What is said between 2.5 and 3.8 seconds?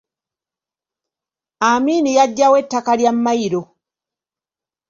ettaka lya Mailo.